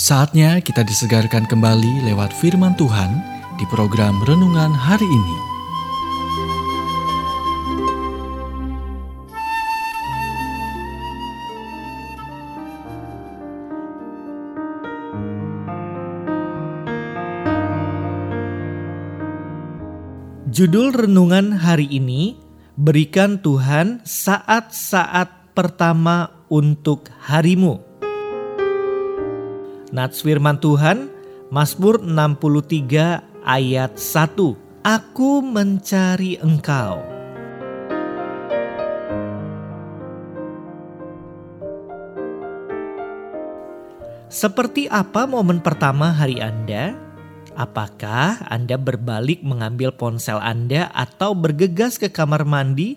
[0.00, 3.20] Saatnya kita disegarkan kembali lewat firman Tuhan
[3.60, 5.36] di program renungan hari ini.
[20.48, 22.40] Judul renungan hari ini
[22.72, 27.89] berikan Tuhan saat-saat pertama untuk harimu.
[29.90, 31.10] Nats firman Tuhan
[31.50, 34.38] Mazmur 63 ayat 1.
[34.86, 37.02] Aku mencari engkau.
[44.30, 46.94] Seperti apa momen pertama hari Anda?
[47.58, 52.94] Apakah Anda berbalik mengambil ponsel Anda atau bergegas ke kamar mandi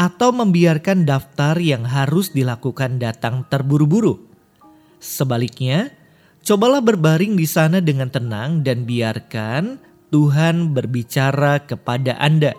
[0.00, 4.31] atau membiarkan daftar yang harus dilakukan datang terburu-buru?
[5.02, 5.90] Sebaliknya,
[6.46, 9.82] cobalah berbaring di sana dengan tenang dan biarkan
[10.14, 12.54] Tuhan berbicara kepada Anda.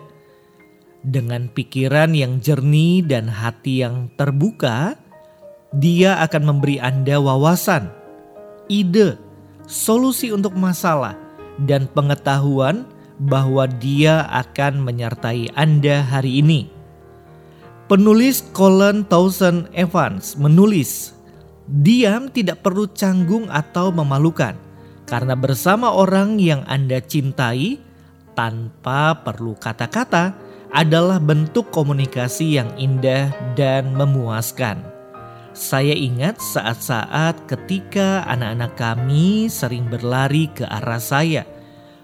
[1.00, 5.00] Dengan pikiran yang jernih dan hati yang terbuka,
[5.72, 7.88] Dia akan memberi Anda wawasan,
[8.68, 9.16] ide,
[9.64, 11.16] solusi untuk masalah,
[11.64, 12.84] dan pengetahuan
[13.24, 16.68] bahwa Dia akan menyertai Anda hari ini.
[17.88, 21.13] Penulis Colin Towson Evans menulis,
[21.64, 24.56] "Diam tidak perlu canggung atau memalukan,
[25.08, 27.80] karena bersama orang yang Anda cintai
[28.36, 30.36] tanpa perlu kata-kata
[30.74, 34.94] adalah bentuk komunikasi yang indah dan memuaskan."
[35.54, 41.46] Saya ingat saat-saat ketika anak-anak kami sering berlari ke arah saya.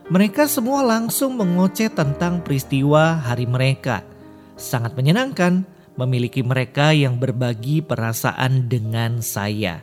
[0.06, 4.06] Mereka semua langsung mengoceh tentang peristiwa hari mereka.
[4.54, 5.66] Sangat menyenangkan
[5.98, 9.82] memiliki mereka yang berbagi perasaan dengan saya.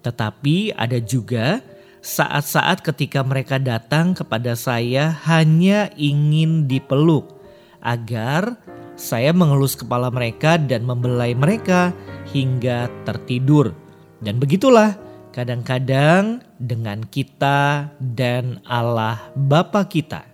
[0.00, 1.60] Tetapi ada juga
[2.00, 7.36] saat-saat ketika mereka datang kepada saya hanya ingin dipeluk
[7.84, 8.56] agar
[8.96, 11.92] saya mengelus kepala mereka dan membelai mereka
[12.32, 13.72] hingga tertidur.
[14.20, 14.96] Dan begitulah
[15.32, 20.28] kadang-kadang dengan kita dan Allah Bapa kita.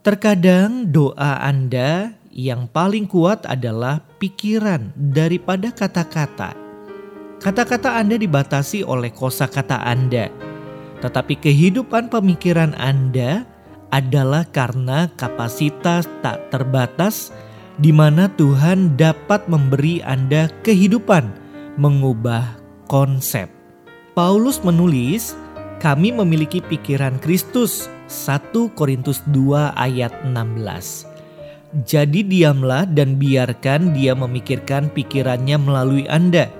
[0.00, 6.54] Terkadang doa Anda yang paling kuat adalah pikiran daripada kata-kata.
[7.42, 10.30] Kata-kata Anda dibatasi oleh kosakata Anda,
[11.02, 13.42] tetapi kehidupan pemikiran Anda
[13.90, 17.34] adalah karena kapasitas tak terbatas
[17.82, 21.26] di mana Tuhan dapat memberi Anda kehidupan,
[21.80, 22.54] mengubah
[22.86, 23.50] konsep.
[24.14, 25.34] Paulus menulis,
[25.82, 27.90] kami memiliki pikiran Kristus.
[28.10, 31.09] 1 Korintus 2 ayat 16.
[31.70, 36.50] Jadi diamlah dan biarkan dia memikirkan pikirannya melalui Anda.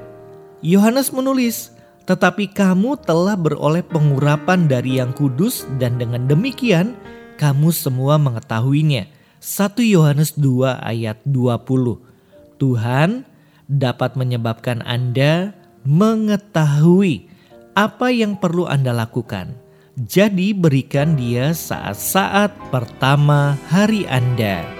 [0.62, 1.75] Yohanes menulis,
[2.06, 6.94] tetapi kamu telah beroleh pengurapan dari yang kudus dan dengan demikian
[7.43, 9.10] kamu semua mengetahuinya
[9.43, 11.59] 1 Yohanes 2 ayat 20.
[12.60, 13.27] Tuhan
[13.66, 17.27] dapat menyebabkan Anda mengetahui
[17.75, 19.59] apa yang perlu Anda lakukan.
[19.98, 24.79] Jadi berikan dia saat-saat pertama hari Anda.